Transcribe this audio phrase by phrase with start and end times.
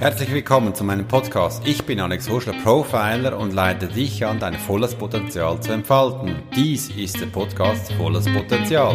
[0.00, 1.66] Herzlich willkommen zu meinem Podcast.
[1.66, 6.36] Ich bin Alex Huschler, Profiler und leite dich an, dein volles Potenzial zu entfalten.
[6.54, 8.94] Dies ist der Podcast Volles Potenzial.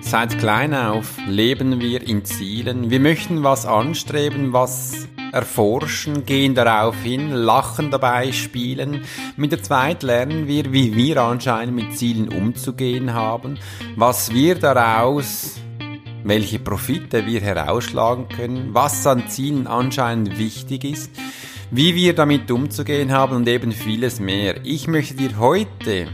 [0.00, 2.88] Seit klein auf leben wir in Zielen.
[2.88, 9.04] Wir möchten was anstreben, was erforschen, gehen darauf hin, lachen dabei, spielen.
[9.36, 13.58] Mit der Zeit lernen wir, wie wir anscheinend mit Zielen umzugehen haben,
[13.96, 15.56] was wir daraus
[16.24, 21.10] welche Profite wir herausschlagen können, was an Zielen anscheinend wichtig ist,
[21.70, 24.56] wie wir damit umzugehen haben und eben vieles mehr.
[24.64, 26.08] Ich möchte dir heute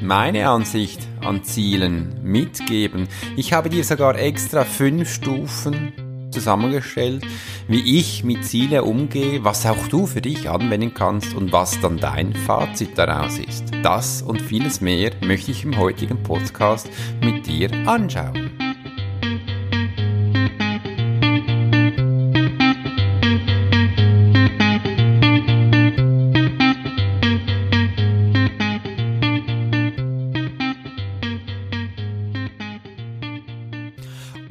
[0.00, 3.08] meine Ansicht an Zielen mitgeben.
[3.36, 5.92] Ich habe dir sogar extra fünf Stufen
[6.30, 7.24] zusammengestellt,
[7.66, 11.96] wie ich mit Zielen umgehe, was auch du für dich anwenden kannst und was dann
[11.96, 13.64] dein Fazit daraus ist.
[13.82, 16.90] Das und vieles mehr möchte ich im heutigen Podcast
[17.22, 18.65] mit dir anschauen.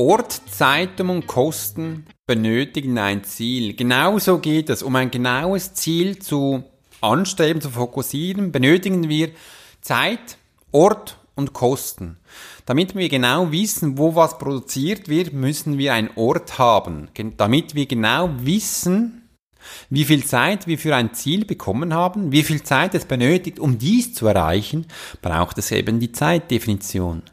[0.07, 3.73] Ort, Zeitung und Kosten benötigen ein Ziel.
[3.73, 4.83] Genauso geht es.
[4.83, 6.63] Um ein genaues Ziel zu
[7.01, 9.31] anstreben, zu fokussieren, benötigen wir
[9.81, 10.37] Zeit,
[10.71, 12.17] Ort und Kosten.
[12.67, 17.09] Damit wir genau wissen, wo was produziert wird, müssen wir einen Ort haben.
[17.37, 19.27] Damit wir genau wissen,
[19.89, 23.79] wie viel Zeit wir für ein Ziel bekommen haben, wie viel Zeit es benötigt, um
[23.79, 24.85] dies zu erreichen,
[25.23, 27.23] braucht es eben die Zeitdefinition.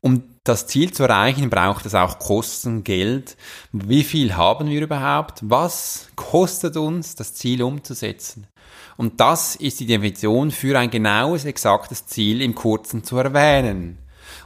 [0.00, 3.36] Um das Ziel zu erreichen, braucht es auch Kosten, Geld.
[3.70, 5.40] Wie viel haben wir überhaupt?
[5.42, 8.48] Was kostet uns, das Ziel umzusetzen?
[8.96, 13.98] Und das ist die Definition für ein genaues, exaktes Ziel im Kurzen zu erwähnen.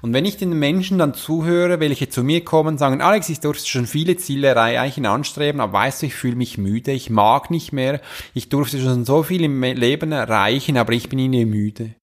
[0.02, 3.66] Und wenn ich den Menschen dann zuhöre, welche zu mir kommen, sagen, Alex, ich durfte
[3.66, 7.72] schon viele Ziele erreichen, anstreben, aber weißt du, ich fühle mich müde, ich mag nicht
[7.72, 8.00] mehr,
[8.34, 11.94] ich durfte schon so viel im Leben erreichen, aber ich bin ihnen müde.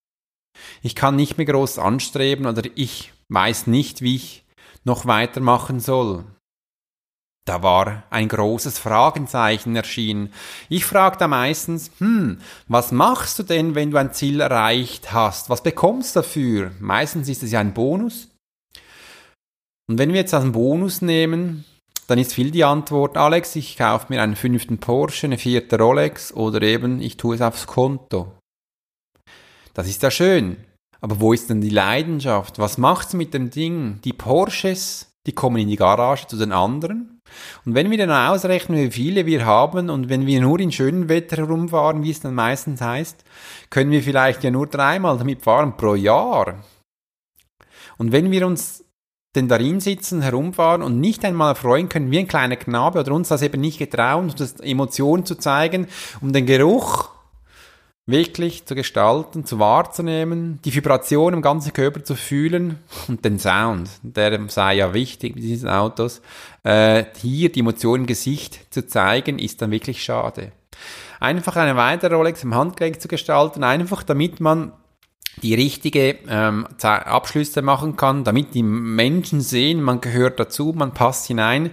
[0.81, 4.45] Ich kann nicht mehr groß anstreben oder ich weiß nicht, wie ich
[4.83, 6.25] noch weitermachen soll.
[7.45, 10.31] Da war ein großes Fragenzeichen erschienen.
[10.69, 15.49] Ich frage da meistens, hm, was machst du denn, wenn du ein Ziel erreicht hast?
[15.49, 16.71] Was bekommst du dafür?
[16.79, 18.29] Meistens ist es ja ein Bonus.
[19.89, 21.65] Und wenn wir jetzt einen Bonus nehmen,
[22.07, 26.33] dann ist viel die Antwort, Alex, ich kaufe mir einen fünften Porsche, eine vierte Rolex
[26.33, 28.31] oder eben ich tue es aufs Konto.
[29.73, 30.57] Das ist ja schön.
[31.03, 32.59] Aber wo ist denn die Leidenschaft?
[32.59, 33.99] Was macht's mit dem Ding?
[34.05, 37.19] Die Porsches, die kommen in die Garage zu den anderen.
[37.65, 41.09] Und wenn wir dann ausrechnen, wie viele wir haben und wenn wir nur in schönem
[41.09, 43.25] Wetter herumfahren, wie es dann meistens heißt,
[43.69, 46.63] können wir vielleicht ja nur dreimal damit fahren pro Jahr.
[47.97, 48.85] Und wenn wir uns
[49.35, 53.27] denn darin sitzen, herumfahren und nicht einmal freuen können, wie ein kleiner Knabe oder uns
[53.27, 55.87] das eben nicht getrauen, das Emotionen zu zeigen,
[56.21, 57.12] um den Geruch
[58.05, 63.89] wirklich zu gestalten, zu wahrzunehmen, die Vibration im ganzen Körper zu fühlen und den Sound,
[64.01, 66.21] der sei ja wichtig mit diesen Autos,
[66.63, 70.51] äh, hier die Emotion im Gesicht zu zeigen, ist dann wirklich schade.
[71.19, 74.73] Einfach eine weitere Rolex im Handgelenk zu gestalten, einfach damit man
[75.41, 81.27] die richtige ähm, Abschlüsse machen kann, damit die Menschen sehen, man gehört dazu, man passt
[81.27, 81.71] hinein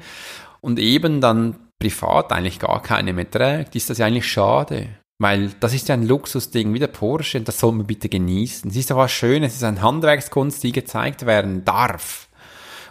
[0.60, 4.99] und eben dann privat eigentlich gar keine mehr trägt, ist das ja eigentlich schade.
[5.20, 8.70] Weil das ist ja ein Luxusding wie der Porsche und das soll man bitte genießen.
[8.70, 12.30] Es ist doch was Schönes, es ist eine Handwerkskunst, die gezeigt werden darf.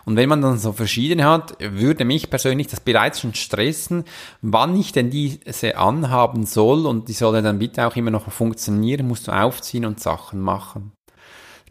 [0.05, 4.03] Und wenn man dann so verschiedene hat, würde mich persönlich das bereits schon stressen,
[4.43, 9.07] wann ich denn diese anhaben soll und die soll dann bitte auch immer noch funktionieren,
[9.07, 10.91] musst du aufziehen und Sachen machen.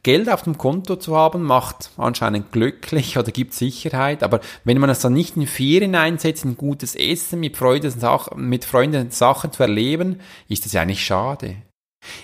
[0.03, 4.91] Geld auf dem Konto zu haben, macht anscheinend glücklich oder gibt Sicherheit, aber wenn man
[4.91, 7.93] es dann nicht in Ferien einsetzt, in gutes Essen, mit, Freude,
[8.37, 11.57] mit Freunden Sachen zu erleben, ist das ja eigentlich schade.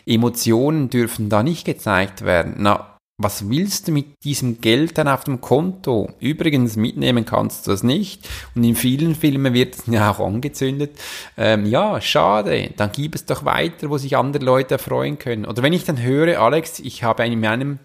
[0.06, 2.54] Emotionen dürfen da nicht gezeigt werden.
[2.58, 6.10] Na, was willst du mit diesem Geld dann auf dem Konto?
[6.18, 8.28] Übrigens, mitnehmen kannst du das nicht.
[8.56, 10.98] Und in vielen Filmen wird es ja auch angezündet.
[11.36, 12.70] Ähm, ja, schade.
[12.76, 15.44] Dann gib es doch weiter, wo sich andere Leute erfreuen können.
[15.44, 17.78] Oder wenn ich dann höre, Alex, ich habe in meinem,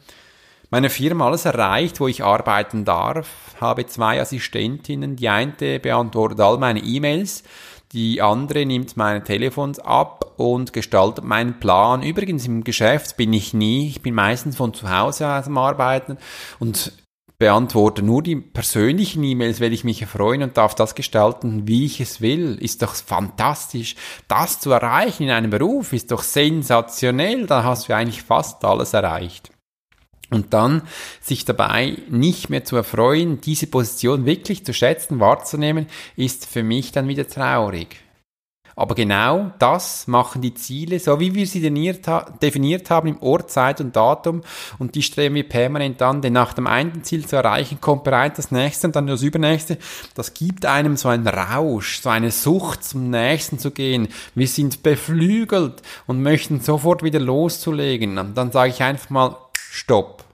[0.72, 3.28] meiner Firma alles erreicht, wo ich arbeiten darf,
[3.62, 5.16] habe zwei Assistentinnen.
[5.16, 7.44] Die eine beantwortet all meine E-Mails.
[7.92, 12.04] Die andere nimmt meine Telefons ab und gestaltet meinen Plan.
[12.04, 13.88] Übrigens im Geschäft bin ich nie.
[13.88, 16.18] Ich bin meistens von zu Hause aus am Arbeiten
[16.60, 16.94] und
[17.40, 22.00] beantworte nur die persönlichen E-Mails, weil ich mich erfreuen und darf das gestalten, wie ich
[22.00, 22.60] es will.
[22.62, 23.96] Ist doch fantastisch.
[24.28, 27.48] Das zu erreichen in einem Beruf ist doch sensationell.
[27.48, 29.50] Da hast du eigentlich fast alles erreicht.
[30.32, 30.84] Und dann
[31.22, 36.92] sich dabei nicht mehr zu erfreuen, diese Position wirklich zu schätzen, wahrzunehmen, ist für mich
[36.92, 37.98] dann wieder traurig.
[38.80, 43.82] Aber genau das machen die Ziele, so wie wir sie definiert haben im Ort, Zeit
[43.82, 44.42] und Datum.
[44.78, 48.38] Und die streben wir permanent an, denn nach dem einen Ziel zu erreichen, kommt bereits
[48.38, 49.78] das nächste und dann das übernächste.
[50.16, 54.08] Das gibt einem so einen Rausch, so eine Sucht, zum nächsten zu gehen.
[54.34, 58.18] Wir sind beflügelt und möchten sofort wieder loszulegen.
[58.18, 59.36] Und dann sage ich einfach mal,
[59.70, 60.26] stopp.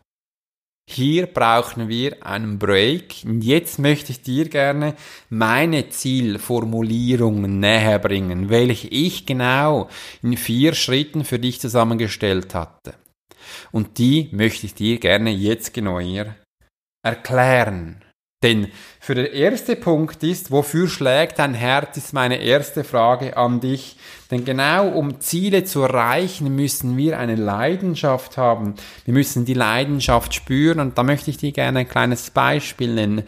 [0.88, 3.24] Hier brauchen wir einen Break.
[3.26, 4.96] Und jetzt möchte ich dir gerne
[5.30, 9.90] meine Zielformulierungen näher bringen, welche ich genau
[10.22, 12.94] in vier Schritten für dich zusammengestellt hatte.
[13.72, 16.00] Und die möchte ich dir gerne jetzt genau
[17.04, 18.05] erklären.
[18.46, 18.68] Denn
[19.00, 23.98] für der erste Punkt ist, wofür schlägt dein Herz, ist meine erste Frage an dich.
[24.30, 28.76] Denn genau um Ziele zu erreichen, müssen wir eine Leidenschaft haben.
[29.04, 33.24] Wir müssen die Leidenschaft spüren und da möchte ich dir gerne ein kleines Beispiel nennen.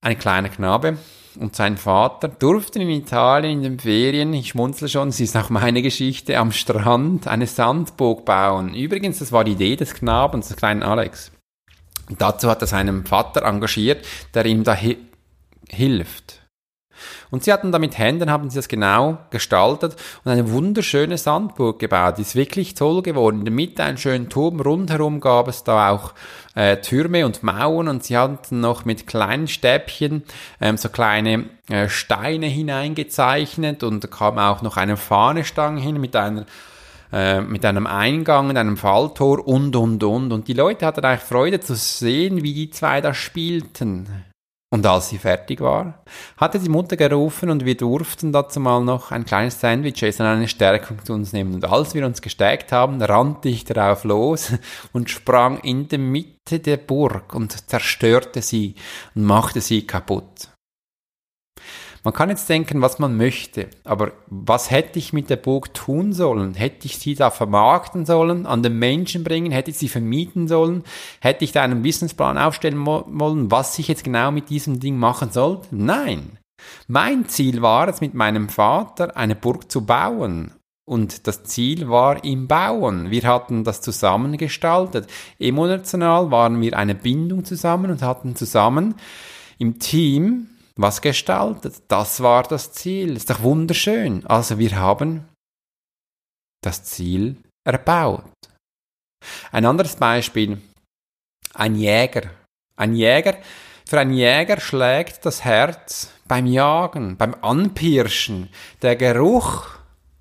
[0.00, 0.96] Ein kleiner Knabe
[1.38, 5.50] und sein Vater durften in Italien in den Ferien, ich schmunzle schon, sie ist auch
[5.50, 8.72] meine Geschichte, am Strand eine Sandburg bauen.
[8.72, 11.32] Übrigens, das war die Idee des Knabens, des kleinen Alex.
[12.16, 14.98] Dazu hat er seinen Vater engagiert, der ihm da hi
[15.68, 16.48] hilft.
[17.30, 21.78] Und sie hatten da mit Händen, haben sie das genau gestaltet und eine wunderschöne Sandburg
[21.78, 22.18] gebaut.
[22.18, 23.40] Die ist wirklich toll geworden.
[23.40, 26.14] In der Mitte ein schönen Turm, rundherum gab es da auch
[26.54, 30.24] äh, Türme und Mauern und sie hatten noch mit kleinen Stäbchen
[30.60, 36.16] ähm, so kleine äh, Steine hineingezeichnet und da kam auch noch eine Fahnenstange hin mit
[36.16, 36.46] einer
[37.12, 40.32] äh, mit einem Eingang, einem Falltor und, und, und.
[40.32, 44.08] Und die Leute hatten eigentlich Freude zu sehen, wie die zwei da spielten.
[44.70, 46.04] Und als sie fertig war,
[46.36, 50.46] hatte die Mutter gerufen und wir durften dazu mal noch ein kleines Sandwich essen, eine
[50.46, 51.54] Stärkung zu uns nehmen.
[51.54, 54.52] Und als wir uns gestärkt haben, rannte ich darauf los
[54.92, 58.74] und sprang in der Mitte der Burg und zerstörte sie
[59.14, 60.50] und machte sie kaputt.
[62.04, 66.12] Man kann jetzt denken, was man möchte, aber was hätte ich mit der Burg tun
[66.12, 66.54] sollen?
[66.54, 69.50] Hätte ich sie da vermarkten sollen, an den Menschen bringen?
[69.50, 70.84] Hätte ich sie vermieten sollen?
[71.20, 75.30] Hätte ich da einen Businessplan aufstellen wollen, was ich jetzt genau mit diesem Ding machen
[75.30, 75.68] sollte?
[75.70, 76.38] Nein.
[76.86, 80.52] Mein Ziel war es, mit meinem Vater eine Burg zu bauen.
[80.84, 83.10] Und das Ziel war im Bauen.
[83.10, 85.06] Wir hatten das zusammen gestaltet.
[85.38, 88.94] Emotional waren wir eine Bindung zusammen und hatten zusammen
[89.58, 90.46] im Team
[90.78, 91.82] was gestaltet.
[91.88, 93.16] Das war das Ziel.
[93.16, 94.24] Ist doch wunderschön.
[94.26, 95.28] Also wir haben
[96.62, 98.24] das Ziel erbaut.
[99.50, 100.62] Ein anderes Beispiel.
[101.52, 102.30] Ein Jäger.
[102.76, 103.36] Ein Jäger.
[103.86, 108.48] Für einen Jäger schlägt das Herz beim Jagen, beim Anpirschen.
[108.82, 109.66] Der Geruch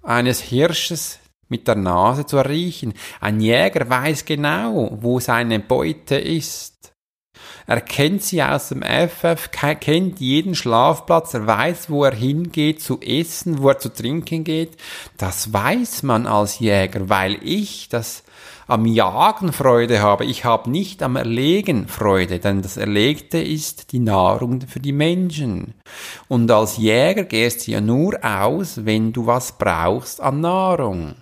[0.02, 1.20] eines Hirsches
[1.50, 2.94] mit der Nase zu riechen.
[3.20, 6.77] Ein Jäger weiß genau, wo seine Beute ist.
[7.66, 13.02] Er kennt sie aus dem FF, kennt jeden Schlafplatz, er weiß, wo er hingeht zu
[13.02, 14.78] essen, wo er zu trinken geht.
[15.18, 18.24] Das weiß man als Jäger, weil ich das
[18.68, 20.26] am Jagen Freude habe.
[20.26, 25.74] Ich habe nicht am Erlegen Freude, denn das Erlegte ist die Nahrung für die Menschen.
[26.28, 31.16] Und als Jäger gehst du ja nur aus, wenn du was brauchst an Nahrung.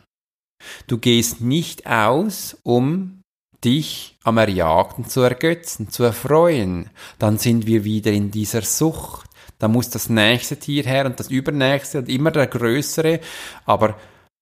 [0.88, 3.22] Du gehst nicht aus, um
[3.64, 6.90] dich am Erjagten zu ergötzen, zu erfreuen,
[7.20, 9.30] dann sind wir wieder in dieser Sucht.
[9.60, 13.20] Da muss das nächste Tier her und das übernächste und immer der größere,
[13.66, 13.96] aber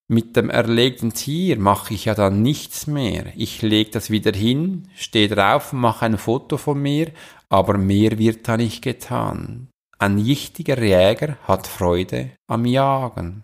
[0.08, 3.34] mit dem erlegten Tier mache ich ja dann nichts mehr.
[3.36, 7.12] Ich lege das wieder hin, stehe drauf und mache ein Foto von mir,
[7.50, 9.68] aber mehr wird da nicht getan.
[10.00, 13.44] Ein jichtiger Jäger hat Freude am Jagen.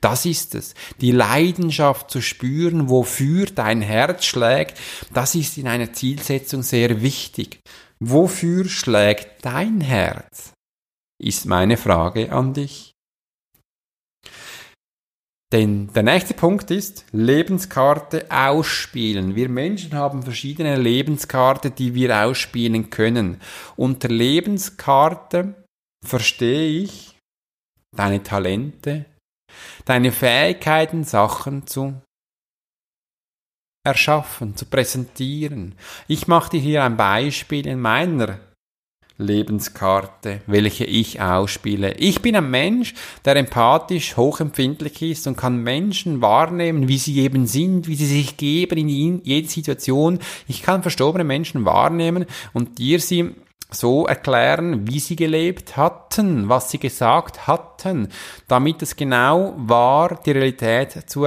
[0.00, 0.74] Das ist es.
[1.00, 4.78] Die Leidenschaft zu spüren, wofür dein Herz schlägt,
[5.12, 7.60] das ist in einer Zielsetzung sehr wichtig.
[8.00, 10.52] Wofür schlägt dein Herz?
[11.22, 12.92] Ist meine Frage an dich.
[15.52, 19.36] Denn der nächste Punkt ist Lebenskarte ausspielen.
[19.36, 23.40] Wir Menschen haben verschiedene Lebenskarte, die wir ausspielen können.
[23.76, 25.54] Unter Lebenskarte
[26.04, 27.16] verstehe ich
[27.96, 29.06] deine Talente,
[29.84, 31.94] deine Fähigkeiten, Sachen zu
[33.84, 35.76] erschaffen, zu präsentieren.
[36.08, 38.40] Ich mache dir hier ein Beispiel in meiner
[39.18, 41.94] Lebenskarte, welche ich ausspiele.
[41.94, 42.94] Ich bin ein Mensch,
[43.24, 48.36] der empathisch, hochempfindlich ist und kann Menschen wahrnehmen, wie sie eben sind, wie sie sich
[48.36, 50.18] geben in jeder Situation.
[50.48, 53.34] Ich kann verstorbene Menschen wahrnehmen und dir sie
[53.70, 58.08] so erklären, wie sie gelebt hatten, was sie gesagt hatten,
[58.48, 61.26] damit es genau war, die Realität zu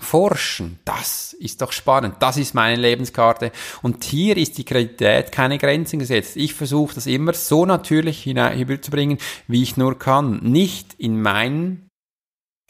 [0.00, 0.78] forschen.
[0.84, 2.16] Das ist doch spannend.
[2.20, 3.52] Das ist meine Lebenskarte.
[3.82, 6.36] Und hier ist die Kreativität keine Grenzen gesetzt.
[6.36, 10.40] Ich versuche das immer so natürlich hinüberzubringen, wie ich nur kann.
[10.42, 11.83] Nicht in meinen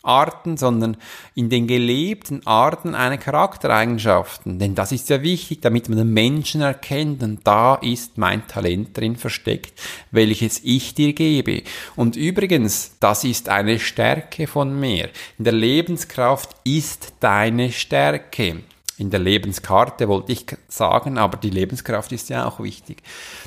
[0.04, 0.96] Arten, sondern
[1.34, 4.58] in den gelebten Arten einer Charaktereigenschaften.
[4.58, 8.96] Denn das ist ja wichtig, damit man den Menschen erkennt und da ist mein Talent
[8.96, 9.80] drin versteckt,
[10.10, 11.62] welches ich dir gebe.
[11.96, 15.10] Und übrigens, das ist eine Stärke von mir.
[15.38, 18.62] In der Lebenskraft ist deine Stärke.
[18.96, 23.02] In der Lebenskarte wollte ich sagen, aber die Lebenskraft ist ja auch wichtig.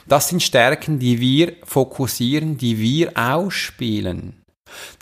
[0.05, 4.33] Das sind Stärken, die wir fokussieren, die wir ausspielen.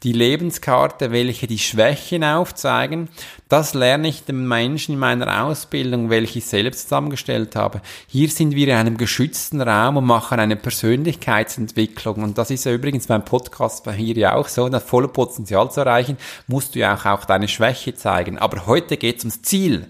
[0.03, 3.09] Die Lebenskarte, welche die Schwächen aufzeigen,
[3.49, 7.81] das lerne ich dem Menschen in meiner Ausbildung, welche ich selbst zusammengestellt habe.
[8.07, 12.23] Hier sind wir in einem geschützten Raum und machen eine Persönlichkeitsentwicklung.
[12.23, 14.67] Und das ist ja übrigens beim Podcast bei hier ja auch so.
[14.69, 16.17] Das volle Potenzial zu erreichen,
[16.47, 18.37] musst du ja auch deine Schwäche zeigen.
[18.37, 19.87] Aber heute geht es ums Ziel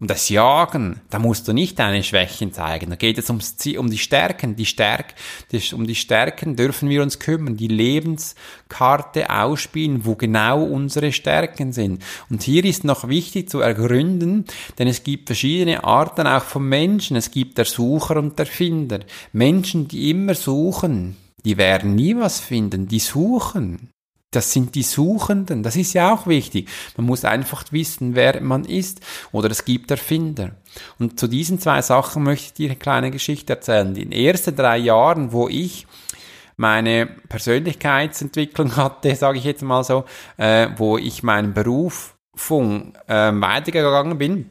[0.00, 2.90] um das Jagen, da musst du nicht deine Schwächen zeigen.
[2.90, 4.56] Da geht es ums Ziel, um die Stärken.
[4.56, 5.14] Die Stärk,
[5.72, 7.56] um die Stärken dürfen wir uns kümmern.
[7.56, 12.02] Die Lebenskarte ausspielen, wo genau unsere Stärken sind.
[12.28, 14.46] Und hier ist noch wichtig zu ergründen,
[14.78, 17.16] denn es gibt verschiedene Arten auch von Menschen.
[17.16, 19.00] Es gibt der Sucher und der Finder.
[19.32, 22.88] Menschen, die immer suchen, die werden nie was finden.
[22.88, 23.93] Die suchen.
[24.34, 25.62] Das sind die Suchenden.
[25.62, 26.68] Das ist ja auch wichtig.
[26.96, 29.00] Man muss einfach wissen, wer man ist.
[29.32, 30.52] Oder es gibt Erfinder.
[30.98, 33.88] Und zu diesen zwei Sachen möchte ich dir eine kleine Geschichte erzählen.
[33.88, 35.86] In den ersten drei Jahren, wo ich
[36.56, 40.04] meine Persönlichkeitsentwicklung hatte, sage ich jetzt mal so,
[40.36, 44.50] äh, wo ich meinen Berufung äh, weitergegangen bin,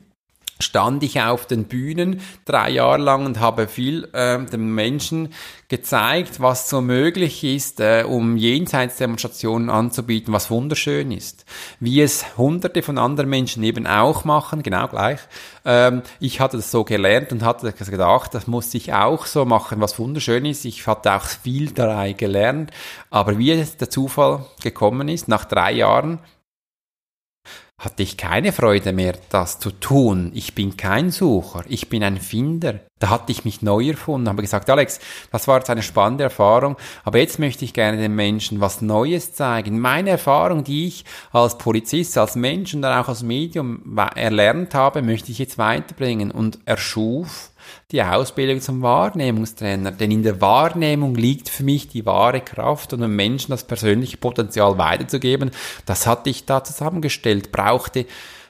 [0.64, 5.30] stand ich auf den Bühnen drei Jahre lang und habe viel äh, den Menschen
[5.70, 11.46] gezeigt, was so möglich ist, äh, um Jenseitsdemonstrationen anzubieten, was wunderschön ist.
[11.80, 15.20] Wie es hunderte von anderen Menschen eben auch machen, genau gleich.
[15.66, 19.82] Ähm, ich hatte das so gelernt und hatte gedacht, das muss ich auch so machen,
[19.82, 20.66] was wunderschön ist.
[20.66, 22.72] Ich hatte auch viel dabei gelernt.
[23.10, 26.20] Aber wie es der Zufall gekommen ist, nach drei Jahren
[27.84, 30.32] hatte ich keine Freude mehr, das zu tun.
[30.34, 32.80] Ich bin kein Sucher, ich bin ein Finder.
[33.00, 35.00] Da hatte ich mich neu erfunden, habe gesagt, Alex,
[35.32, 39.34] das war jetzt eine spannende Erfahrung, aber jetzt möchte ich gerne den Menschen was Neues
[39.34, 39.80] zeigen.
[39.80, 45.02] Meine Erfahrung, die ich als Polizist, als Mensch und dann auch als Medium erlernt habe,
[45.02, 47.52] möchte ich jetzt weiterbringen und erschuf
[47.92, 49.92] die Ausbildung zum Wahrnehmungstrainer.
[49.92, 54.18] Denn in der Wahrnehmung liegt für mich die wahre Kraft und um Menschen das persönliche
[54.18, 55.52] Potenzial weiterzugeben.
[55.86, 58.06] Das hatte ich da zusammengestellt, brauchte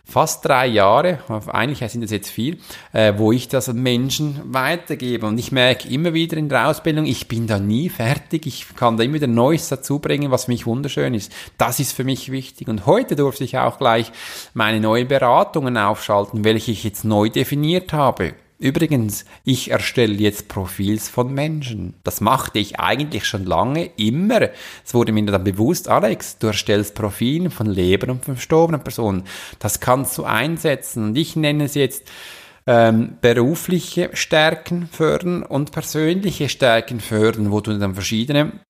[0.06, 2.58] fast drei Jahre, eigentlich sind es jetzt vier,
[2.92, 5.26] äh, wo ich das an Menschen weitergebe.
[5.26, 8.98] Und ich merke immer wieder in der Ausbildung, ich bin da nie fertig, ich kann
[8.98, 11.32] da immer wieder Neues dazu bringen, was für mich wunderschön ist.
[11.58, 12.68] Das ist für mich wichtig.
[12.68, 14.12] Und heute durfte ich auch gleich
[14.54, 18.34] meine neuen Beratungen aufschalten, welche ich jetzt neu definiert habe.
[18.64, 21.96] Übrigens, ich erstelle jetzt Profils von Menschen.
[22.06, 24.52] Das machte ich eigentlich schon lange, immer.
[24.86, 29.24] Es wurde mir dann bewusst, Alex, du erstellst Profile von Leben und von verstorbenen Personen.
[29.60, 31.04] Das kannst du einsetzen.
[31.08, 32.10] Und ich nenne es jetzt
[32.66, 38.62] ähm, berufliche Stärken fördern und persönliche Stärken fördern, wo du dann verschiedene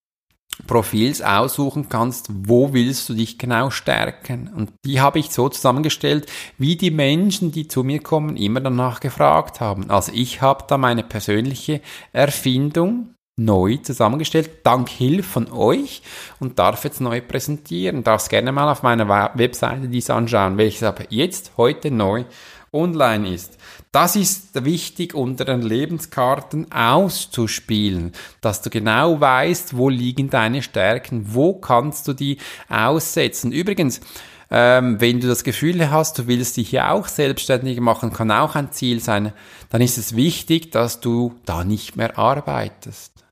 [0.68, 4.52] Profils aussuchen kannst, wo willst du dich genau stärken.
[4.56, 9.00] Und die habe ich so zusammengestellt, wie die Menschen, die zu mir kommen, immer danach
[9.00, 9.90] gefragt haben.
[9.90, 11.82] Also ich habe da meine persönliche
[12.12, 16.04] Erfindung neu zusammengestellt, dank Hilfe von euch
[16.40, 18.04] und darf jetzt neu präsentieren.
[18.04, 22.26] Darfst gerne mal auf meiner Webseite dies anschauen, welches aber jetzt heute neu
[22.72, 23.58] online ist.
[23.94, 31.36] Das ist wichtig, unter den Lebenskarten auszuspielen, dass du genau weißt, wo liegen deine Stärken,
[31.36, 33.52] wo kannst du die aussetzen.
[33.52, 34.02] Übrigens,
[34.50, 38.56] ähm, wenn du das Gefühl hast, du willst dich ja auch selbstständig machen, kann auch
[38.56, 39.32] ein Ziel sein,
[39.70, 43.26] dann ist es wichtig, dass du da nicht mehr arbeitest.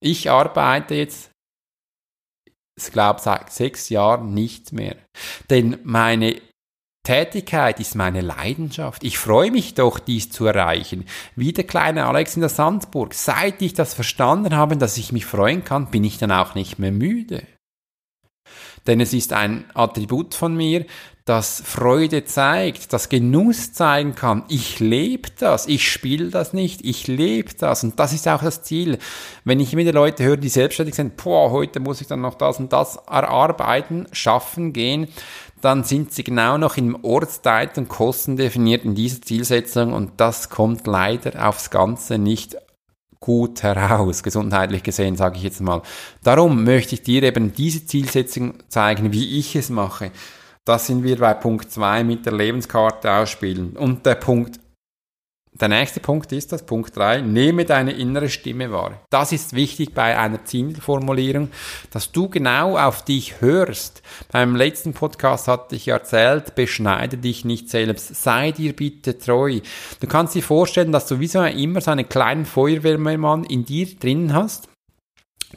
[0.00, 1.30] Ich arbeite jetzt
[2.80, 4.96] ich glaube, seit sechs Jahren nicht mehr.
[5.50, 6.40] Denn meine
[7.02, 9.02] Tätigkeit ist meine Leidenschaft.
[9.02, 11.06] Ich freue mich doch, dies zu erreichen.
[11.36, 13.14] Wie der kleine Alex in der Sandburg.
[13.14, 16.78] Seit ich das verstanden habe, dass ich mich freuen kann, bin ich dann auch nicht
[16.78, 17.46] mehr müde.
[18.86, 20.86] Denn es ist ein Attribut von mir,
[21.28, 24.44] das Freude zeigt, das Genuss zeigen kann.
[24.48, 27.84] Ich lebe das, ich spiele das nicht, ich lebe das.
[27.84, 28.96] Und das ist auch das Ziel.
[29.44, 32.58] Wenn ich wieder Leute höre, die selbstständig sind, boah, heute muss ich dann noch das
[32.58, 35.08] und das erarbeiten, schaffen, gehen,
[35.60, 40.48] dann sind sie genau noch im Ortszeit und Kosten definiert in dieser Zielsetzung und das
[40.48, 42.56] kommt leider aufs Ganze nicht
[43.20, 45.82] gut heraus, gesundheitlich gesehen, sage ich jetzt mal.
[46.22, 50.10] Darum möchte ich dir eben diese Zielsetzung zeigen, wie ich es mache.
[50.68, 53.74] Das sind wir bei Punkt 2 mit der Lebenskarte ausspielen.
[53.74, 54.60] Und der Punkt
[55.54, 59.00] der nächste Punkt ist das, Punkt 3, nehme deine innere Stimme wahr.
[59.10, 61.48] Das ist wichtig bei einer Zielformulierung,
[61.90, 64.02] dass du genau auf dich hörst.
[64.30, 69.60] Beim letzten Podcast hatte ich erzählt, beschneide dich nicht selbst, sei dir bitte treu.
[70.00, 73.86] Du kannst dir vorstellen, dass du wie so immer so einen kleinen Feuerwehrmann in dir
[73.98, 74.68] drin hast,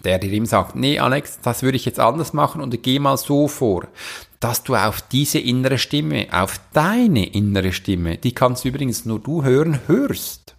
[0.03, 3.17] der dir ihm sagt, nee Alex, das würde ich jetzt anders machen und geh mal
[3.17, 3.87] so vor
[4.41, 9.43] dass du auf diese innere Stimme, auf deine innere Stimme, die kannst übrigens nur du
[9.43, 10.55] hören, hörst.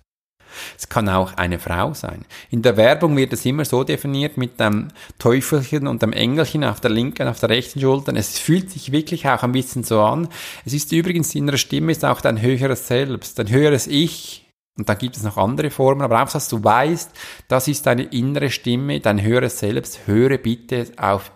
[0.78, 2.24] Es kann auch eine Frau sein.
[2.50, 6.80] In der Werbung wird es immer so definiert mit dem Teufelchen und dem Engelchen auf
[6.80, 8.14] der linken, auf der rechten Schulter.
[8.14, 10.28] Es fühlt sich wirklich auch ein bisschen so an.
[10.64, 14.41] Es ist übrigens, die innere Stimme ist auch dein höheres Selbst, dein höheres Ich.
[14.78, 17.10] Und dann gibt es noch andere Formen, aber auch, dass du weißt,
[17.48, 20.06] das ist deine innere Stimme, dein höheres Selbst.
[20.06, 21.30] Höre bitte auf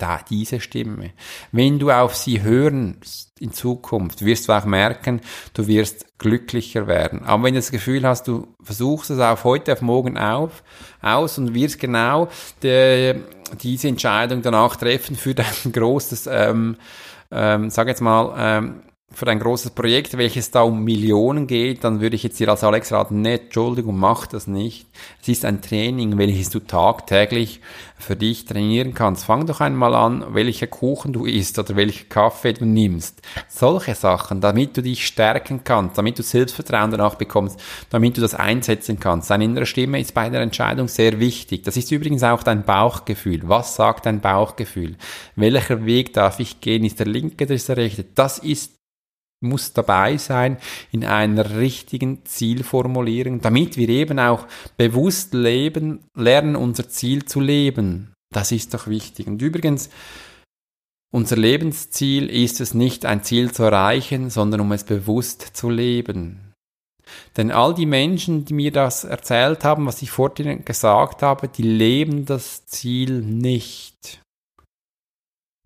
[0.00, 1.12] da, diese Stimme.
[1.52, 5.20] Wenn du auf sie hörst in Zukunft, wirst du auch merken,
[5.54, 7.22] du wirst glücklicher werden.
[7.24, 10.62] Aber wenn du das Gefühl hast, du versuchst es auf heute auf morgen auf,
[11.02, 12.28] aus und wirst genau
[12.62, 13.20] de,
[13.62, 16.76] diese Entscheidung danach treffen für dein großes, ähm,
[17.30, 22.00] ähm, sag jetzt mal, ähm, für ein großes Projekt, welches da um Millionen geht, dann
[22.00, 24.86] würde ich jetzt dir als Alex raten, nee, Entschuldigung, mach das nicht.
[25.20, 27.60] Es ist ein Training, welches du tagtäglich
[27.98, 29.24] für dich trainieren kannst.
[29.24, 33.20] Fang doch einmal an, welcher Kuchen du isst oder welcher Kaffee du nimmst.
[33.48, 38.34] Solche Sachen, damit du dich stärken kannst, damit du Selbstvertrauen danach bekommst, damit du das
[38.34, 39.28] einsetzen kannst.
[39.28, 41.64] Deine innere Stimme ist bei der Entscheidung sehr wichtig.
[41.64, 43.40] Das ist übrigens auch dein Bauchgefühl.
[43.48, 44.96] Was sagt dein Bauchgefühl?
[45.34, 46.84] Welcher Weg darf ich gehen?
[46.84, 48.04] Ist der linke oder ist der rechte?
[48.14, 48.79] Das ist
[49.40, 50.58] muss dabei sein
[50.92, 58.12] in einer richtigen Zielformulierung, damit wir eben auch bewusst leben, lernen, unser Ziel zu leben.
[58.32, 59.26] Das ist doch wichtig.
[59.26, 59.90] Und übrigens,
[61.12, 66.54] unser Lebensziel ist es nicht, ein Ziel zu erreichen, sondern um es bewusst zu leben.
[67.36, 71.62] Denn all die Menschen, die mir das erzählt haben, was ich vorhin gesagt habe, die
[71.62, 74.19] leben das Ziel nicht.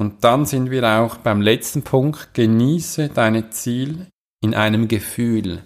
[0.04, 4.08] Und dann sind wir auch beim letzten Punkt, genieße deine Ziel
[4.42, 5.62] in einem Gefühl.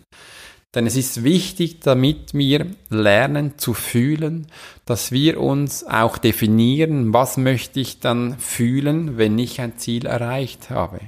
[0.76, 4.46] Denn es ist wichtig, damit wir lernen zu fühlen,
[4.84, 10.70] dass wir uns auch definieren, was möchte ich dann fühlen, wenn ich ein Ziel erreicht
[10.70, 11.00] habe.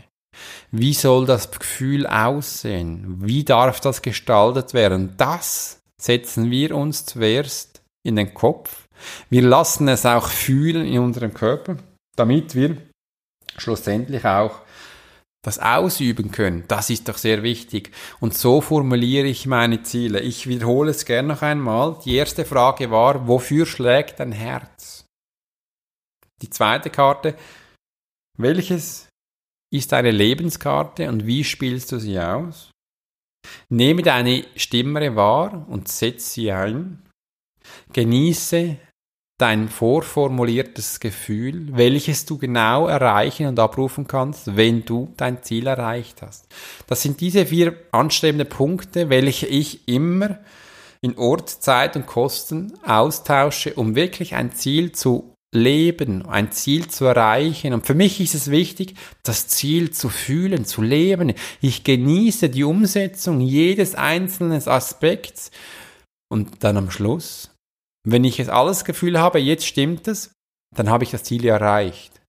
[0.73, 3.19] Wie soll das Gefühl aussehen?
[3.21, 5.15] Wie darf das gestaltet werden?
[5.19, 8.89] Das setzen wir uns zuerst in den Kopf.
[9.29, 11.77] Wir lassen es auch fühlen in unserem Körper,
[12.17, 12.90] damit wir
[13.61, 14.63] schlussendlich auch
[15.43, 16.65] das ausüben können.
[16.69, 17.93] Das ist doch sehr wichtig.
[18.21, 20.21] Und so formuliere ich meine Ziele.
[20.21, 21.99] Ich wiederhole es gern noch einmal.
[22.05, 25.07] Die erste Frage war, wofür schlägt dein Herz?
[26.43, 27.37] Die zweite Karte,
[28.37, 29.09] welches
[29.73, 32.71] ist deine Lebenskarte und wie spielst du sie aus?
[33.69, 37.03] Nehme deine Stimme wahr und setze sie ein.
[37.93, 38.77] Genieße
[39.41, 46.23] dein vorformuliertes Gefühl, welches du genau erreichen und abrufen kannst, wenn du dein Ziel erreicht
[46.23, 46.47] hast.
[46.87, 50.39] Das sind diese vier anstrebenden Punkte, welche ich immer
[51.01, 57.07] in Ort, Zeit und Kosten austausche, um wirklich ein Ziel zu leben, ein Ziel zu
[57.07, 57.73] erreichen.
[57.73, 61.33] Und für mich ist es wichtig, das Ziel zu fühlen, zu leben.
[61.61, 65.51] Ich genieße die Umsetzung jedes einzelnen Aspekts
[66.29, 67.50] und dann am Schluss
[68.05, 70.35] wenn ich jetzt alles Gefühl habe, jetzt stimmt es,
[70.75, 72.21] dann habe ich das Ziel erreicht.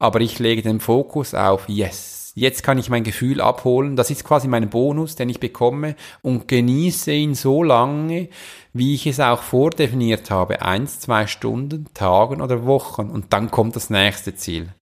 [0.00, 2.32] Aber ich lege den Fokus auf Yes.
[2.34, 3.96] Jetzt kann ich mein Gefühl abholen.
[3.96, 8.28] Das ist quasi mein Bonus, den ich bekomme und genieße ihn so lange,
[8.72, 10.62] wie ich es auch vordefiniert habe.
[10.62, 13.10] Eins, zwei Stunden, Tagen oder Wochen.
[13.10, 14.72] Und dann kommt das nächste Ziel.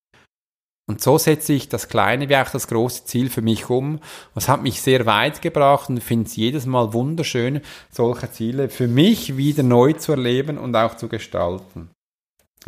[0.89, 3.99] Und so setze ich das kleine wie auch das große Ziel für mich um.
[4.35, 8.87] Das hat mich sehr weit gebracht und finde es jedes Mal wunderschön, solche Ziele für
[8.87, 11.91] mich wieder neu zu erleben und auch zu gestalten.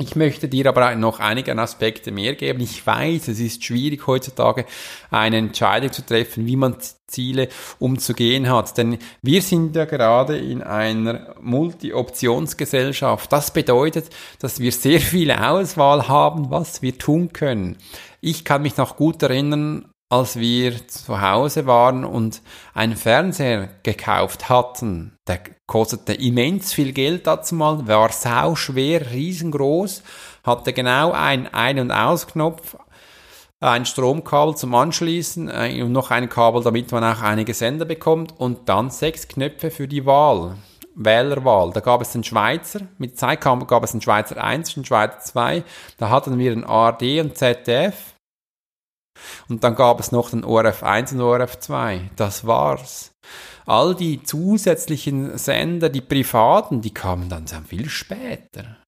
[0.01, 2.61] Ich möchte dir aber noch einige Aspekte mehr geben.
[2.61, 4.65] Ich weiß, es ist schwierig heutzutage
[5.11, 6.77] eine Entscheidung zu treffen, wie man
[7.09, 7.49] Ziele
[7.81, 8.79] umzugehen hat.
[8.79, 13.33] Denn wir sind ja gerade in einer Multi-Optionsgesellschaft.
[13.33, 14.09] Das bedeutet,
[14.39, 17.77] dass wir sehr viele Auswahl haben, was wir tun können.
[18.21, 22.41] Ich kann mich noch gut erinnern, als wir zu Hause waren und
[22.73, 25.17] einen Fernseher gekauft hatten.
[25.27, 30.03] Der kostete immens viel Geld dazu mal, war sau schwer, riesengroß,
[30.45, 32.77] hatte genau einen Ein- und Ausknopf,
[33.61, 38.33] ein Stromkabel zum Anschließen äh, und noch ein Kabel, damit man auch einige Sender bekommt
[38.39, 40.57] und dann sechs Knöpfe für die Wahl.
[40.95, 41.71] Wählerwahl.
[41.73, 45.63] Da gab es den Schweizer, mit Zeit gab es den Schweizer 1, den Schweizer 2,
[45.97, 48.18] da hatten wir den ARD und ZDF
[49.49, 52.11] Und dann gab es noch den ORF 1 und ORF 2.
[52.17, 53.13] Das war's.
[53.67, 58.79] All die zusätzlichen Sender, die privaten, die kamen dann sehr viel später.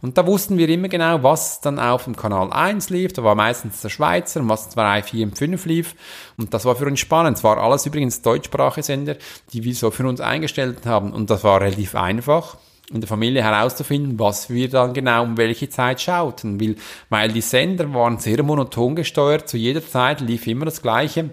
[0.00, 3.12] Und da wussten wir immer genau, was dann auf dem Kanal 1 lief.
[3.12, 5.94] Da war meistens der Schweizer was 2, 4 und 5 lief.
[6.36, 7.36] Und das war für uns spannend.
[7.36, 9.16] Es war alles übrigens deutschsprachige Sender,
[9.52, 11.12] die wir so für uns eingestellt haben.
[11.12, 12.56] Und das war relativ einfach
[12.90, 16.60] in der Familie herauszufinden, was wir dann genau um welche Zeit schauten.
[16.60, 16.76] Weil,
[17.08, 19.48] weil die Sender waren sehr monoton gesteuert.
[19.48, 21.30] Zu jeder Zeit lief immer das Gleiche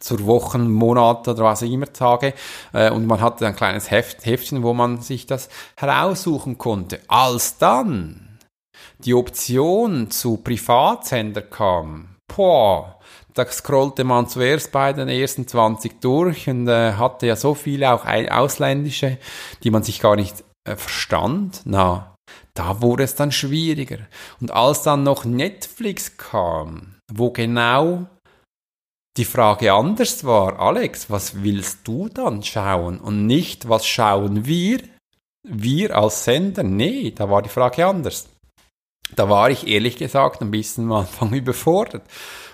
[0.00, 2.34] zur Wochen, Monat oder was auch immer Tage.
[2.72, 7.00] Äh, und man hatte ein kleines Heft, Heftchen, wo man sich das heraussuchen konnte.
[7.08, 8.38] Als dann
[8.98, 12.98] die Option zu Privatsender kam, boah,
[13.34, 17.92] da scrollte man zuerst bei den ersten 20 durch und äh, hatte ja so viele
[17.92, 19.18] auch ausländische,
[19.62, 21.62] die man sich gar nicht äh, verstand.
[21.64, 22.14] Na,
[22.54, 23.98] da wurde es dann schwieriger.
[24.40, 28.06] Und als dann noch Netflix kam, wo genau
[29.16, 34.80] die Frage anders war, Alex, was willst du dann schauen und nicht, was schauen wir?
[35.44, 36.62] Wir als Sender?
[36.62, 38.28] Nee, da war die Frage anders.
[39.14, 42.04] Da war ich ehrlich gesagt ein bisschen am Anfang überfordert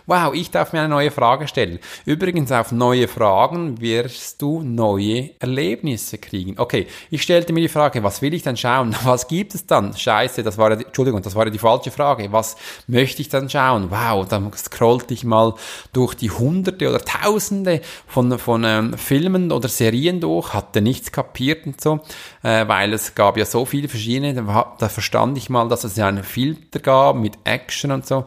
[0.08, 1.78] wow, ich darf mir eine neue Frage stellen.
[2.06, 6.58] Übrigens, auf neue Fragen wirst du neue Erlebnisse kriegen.
[6.58, 8.96] Okay, ich stellte mir die Frage, was will ich dann schauen?
[9.04, 9.96] Was gibt es dann?
[9.96, 12.32] Scheiße, das war, Entschuldigung, das war die falsche Frage.
[12.32, 13.90] Was möchte ich dann schauen?
[13.90, 15.54] Wow, dann scrollte ich mal
[15.92, 21.66] durch die Hunderte oder Tausende von, von ähm, Filmen oder Serien durch, hatte nichts kapiert
[21.66, 22.00] und so,
[22.42, 25.96] äh, weil es gab ja so viele verschiedene, da, da verstand ich mal, dass es
[25.96, 28.24] ja einen Filter gab mit Action und so.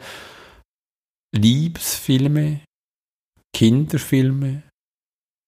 [1.34, 2.60] Liebesfilme,
[3.56, 4.64] Kinderfilme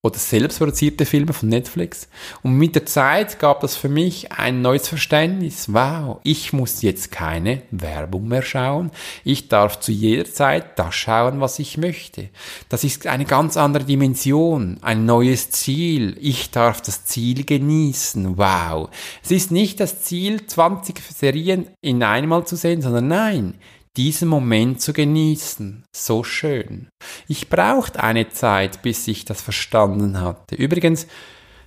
[0.06, 2.08] oder selbstproduzierte Filme von Netflix.
[2.42, 5.74] Und mit der Zeit gab das für mich ein neues Verständnis.
[5.74, 8.92] Wow, ich muss jetzt keine Werbung mehr schauen.
[9.26, 12.30] Ich darf zu jeder Zeit das schauen, was ich möchte.
[12.68, 16.18] Das ist eine ganz andere Dimension, ein neues Ziel.
[16.20, 18.38] Ich darf das Ziel genießen.
[18.38, 18.90] Wow.
[19.24, 23.54] Es ist nicht das Ziel, 20 Serien in einmal zu sehen, sondern nein,
[23.98, 25.84] diesen Moment zu genießen.
[25.96, 26.88] So schön.
[27.28, 30.56] Ich brauchte eine Zeit, bis ich das verstanden hatte.
[30.56, 31.08] Übrigens,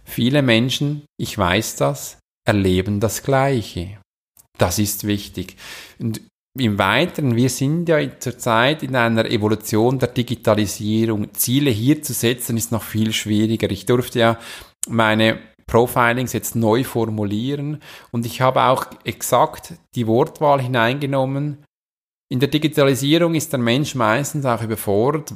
[0.04, 3.98] viele Menschen, ich weiß das, erleben das Gleiche.
[4.58, 5.56] Das ist wichtig.
[5.98, 6.20] Und
[6.58, 11.34] im Weiteren, wir sind ja zurzeit in einer Evolution der Digitalisierung.
[11.34, 13.70] Ziele hier zu setzen ist noch viel schwieriger.
[13.70, 14.38] Ich durfte ja
[14.88, 21.58] meine Profilings jetzt neu formulieren und ich habe auch exakt die Wortwahl hineingenommen,
[22.28, 25.34] in der Digitalisierung ist der Mensch meistens auch überfordert,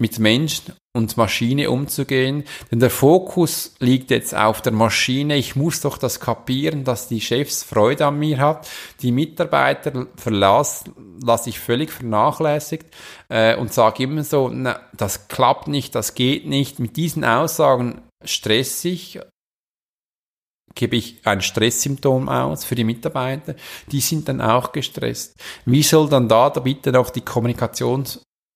[0.00, 0.62] mit Mensch
[0.96, 5.36] und Maschine umzugehen, denn der Fokus liegt jetzt auf der Maschine.
[5.36, 8.68] Ich muss doch das kapieren, dass die Chefs Freude an mir hat.
[9.02, 10.84] Die Mitarbeiter verlass,
[11.22, 12.86] lasse ich völlig vernachlässigt
[13.28, 16.78] äh, und sage immer so, na, das klappt nicht, das geht nicht.
[16.78, 19.20] Mit diesen Aussagen stressig
[20.74, 23.54] gebe ich ein Stresssymptom aus für die Mitarbeiter,
[23.90, 25.36] die sind dann auch gestresst.
[25.64, 28.04] Wie soll dann da bitte noch die Kommunikation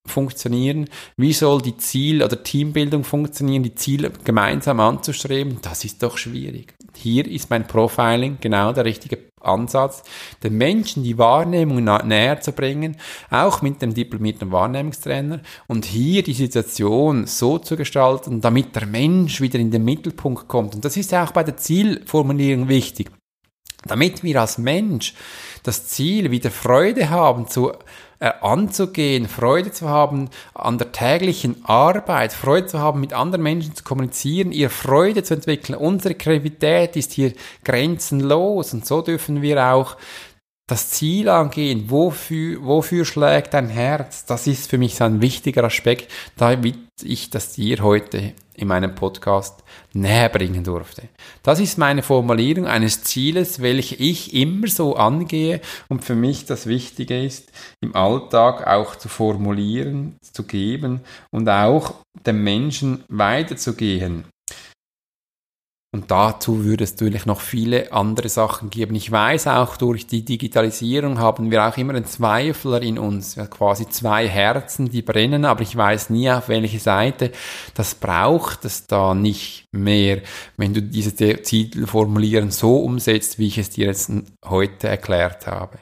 [0.06, 0.88] funktionieren?
[1.16, 5.58] Wie soll die Ziel- oder Teambildung funktionieren, die Ziele gemeinsam anzustreben?
[5.62, 6.74] Das ist doch schwierig.
[6.94, 10.02] Hier ist mein Profiling genau der richtige Ansatz,
[10.42, 12.96] den Menschen die Wahrnehmung näher zu bringen,
[13.30, 19.40] auch mit dem diplomierten Wahrnehmungstrainer und hier die Situation so zu gestalten, damit der Mensch
[19.40, 20.74] wieder in den Mittelpunkt kommt.
[20.74, 23.10] Und das ist auch bei der Zielformulierung wichtig.
[23.84, 25.14] Damit wir als Mensch
[25.64, 27.72] das Ziel wieder Freude haben zu
[28.22, 33.74] äh, anzugehen, Freude zu haben an der täglichen Arbeit, Freude zu haben, mit anderen Menschen
[33.74, 35.76] zu kommunizieren, ihr Freude zu entwickeln.
[35.76, 37.32] Unsere Kreativität ist hier
[37.64, 39.96] grenzenlos und so dürfen wir auch
[40.66, 45.64] das Ziel angehen, wofür, wofür schlägt dein Herz, das ist für mich so ein wichtiger
[45.64, 51.09] Aspekt, damit ich das dir heute in meinem Podcast näher bringen durfte.
[51.42, 56.66] Das ist meine Formulierung eines Zieles, welche ich immer so angehe und für mich das
[56.66, 64.25] Wichtige ist, im Alltag auch zu formulieren, zu geben und auch dem Menschen weiterzugehen.
[65.94, 68.94] Und dazu würde es natürlich noch viele andere Sachen geben.
[68.94, 73.87] Ich weiß auch, durch die Digitalisierung haben wir auch immer einen Zweifler in uns, quasi
[73.90, 77.31] zwei Herzen, die brennen, aber ich weiß nie auf welche Seite.
[77.74, 80.22] Das braucht es da nicht mehr,
[80.57, 84.11] wenn du diese Zielformulieren so umsetzt, wie ich es dir jetzt
[84.46, 85.78] heute erklärt habe.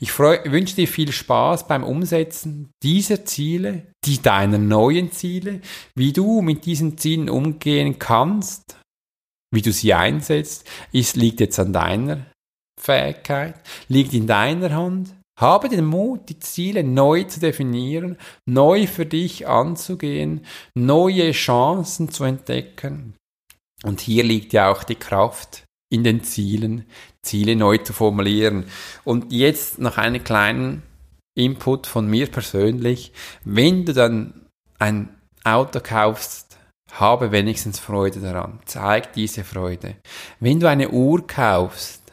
[0.00, 5.60] Ich wünsche dir viel Spaß beim Umsetzen dieser Ziele, die deiner neuen Ziele,
[5.94, 8.81] wie du mit diesen Zielen umgehen kannst
[9.52, 12.26] wie du sie einsetzt, ist, liegt jetzt an deiner
[12.80, 13.54] Fähigkeit,
[13.88, 15.14] liegt in deiner Hand.
[15.38, 22.24] Habe den Mut, die Ziele neu zu definieren, neu für dich anzugehen, neue Chancen zu
[22.24, 23.14] entdecken.
[23.82, 26.86] Und hier liegt ja auch die Kraft in den Zielen,
[27.22, 28.66] Ziele neu zu formulieren.
[29.04, 30.82] Und jetzt noch einen kleinen
[31.34, 33.12] Input von mir persönlich.
[33.44, 34.46] Wenn du dann
[34.78, 35.08] ein
[35.44, 36.51] Auto kaufst,
[36.92, 38.60] habe wenigstens Freude daran.
[38.64, 39.96] Zeig diese Freude.
[40.40, 42.12] Wenn du eine Uhr kaufst,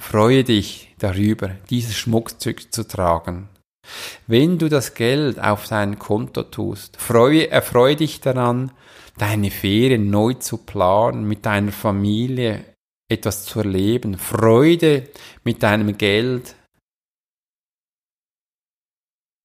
[0.00, 3.48] freue dich darüber, dieses Schmuckstück zu tragen.
[4.26, 8.72] Wenn du das Geld auf dein Konto tust, freue, erfreue dich daran,
[9.18, 12.64] deine Ferien neu zu planen, mit deiner Familie
[13.10, 15.08] etwas zu erleben, Freude
[15.42, 16.54] mit deinem Geld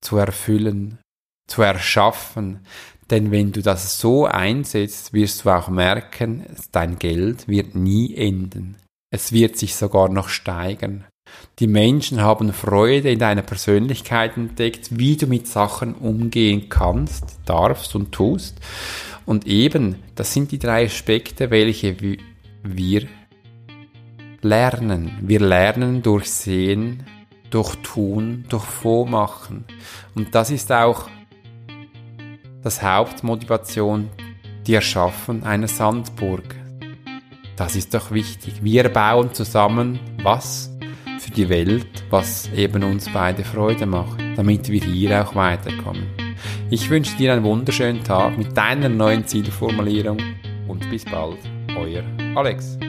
[0.02, 1.00] zu erfüllen,
[1.48, 2.66] zu erschaffen.
[3.10, 8.78] Denn wenn du das so einsetzt, wirst du auch merken, dein Geld wird nie enden.
[9.12, 11.06] Es wird sich sogar noch steigern.
[11.60, 17.96] Die Menschen haben Freude in deiner Persönlichkeit entdeckt, wie du mit Sachen umgehen kannst, darfst
[17.96, 18.58] und tust.
[19.26, 21.96] Und eben, das sind die drei Aspekte, welche
[22.64, 23.08] wir
[24.42, 25.18] lernen.
[25.22, 27.06] Wir lernen durch Sehen,
[27.50, 29.66] durch Tun, durch Vormachen.
[30.14, 31.10] Und das ist auch
[32.66, 34.10] das Hauptmotivation,
[34.66, 36.56] die Erschaffen einer Sandburg.
[37.56, 38.56] Das ist doch wichtig.
[38.64, 40.76] Wir bauen zusammen was
[41.20, 46.08] für die Welt, was eben uns beide Freude macht, damit wir hier auch weiterkommen.
[46.72, 50.18] Ich wünsche dir einen wunderschönen Tag mit deiner neuen Zielformulierung
[50.68, 51.38] und bis bald,
[51.78, 52.04] euer
[52.36, 52.80] Alex.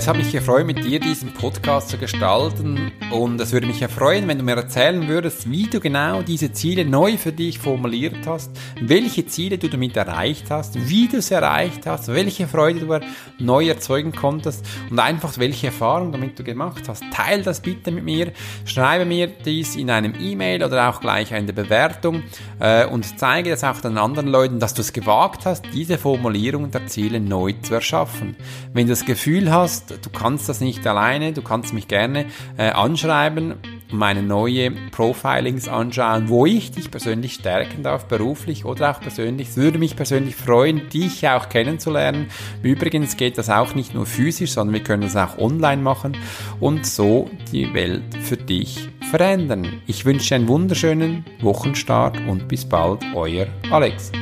[0.00, 4.26] Es hat mich gefreut, mit dir diesen Podcast zu gestalten und es würde mich erfreuen,
[4.28, 8.50] wenn du mir erzählen würdest, wie du genau diese Ziele neu für dich formuliert hast,
[8.80, 12.98] welche Ziele du damit erreicht hast, wie du es erreicht hast, welche Freude du
[13.44, 17.04] neu erzeugen konntest und einfach welche Erfahrungen damit du gemacht hast.
[17.12, 18.32] Teil das bitte mit mir,
[18.64, 22.22] schreibe mir dies in einem E-Mail oder auch gleich in der Bewertung
[22.58, 26.70] äh, und zeige das auch den anderen Leuten, dass du es gewagt hast, diese Formulierung
[26.70, 28.34] der Ziele neu zu erschaffen.
[28.72, 32.26] Wenn du das Gefühl hast, hast, du kannst das nicht alleine, du kannst mich gerne
[32.56, 33.54] äh, anschreiben,
[33.92, 39.50] meine neue Profilings anschauen, wo ich dich persönlich stärken darf, beruflich oder auch persönlich.
[39.50, 42.26] Es würde mich persönlich freuen, dich auch kennenzulernen.
[42.62, 46.16] Übrigens geht das auch nicht nur physisch, sondern wir können das auch online machen
[46.60, 49.80] und so die Welt für dich verändern.
[49.86, 54.12] Ich wünsche einen wunderschönen Wochenstart und bis bald, euer Alex.